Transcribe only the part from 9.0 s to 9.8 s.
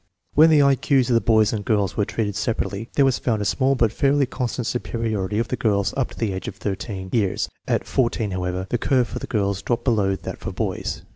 for the girls